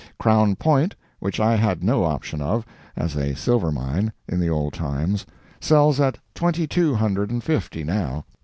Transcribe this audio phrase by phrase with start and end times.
[0.17, 2.65] Crown Point, which I had no option of,
[2.95, 5.27] as a silver mine, in the old times,
[5.59, 8.25] sells at twenty two hundred and fifty, now.